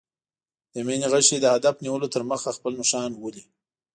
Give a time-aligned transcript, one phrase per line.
[0.73, 3.43] د مینې غشی د هدف نیولو تر مخه خپل نښان ولي.